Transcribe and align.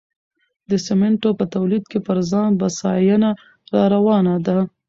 د 0.69 0.71
سمنټو 0.85 1.29
په 1.39 1.45
تولید 1.55 1.83
کې 1.91 1.99
پر 2.07 2.17
ځان 2.31 2.49
بسیاینه 2.61 3.29
راروانه 3.75 4.35
ده. 4.47 4.57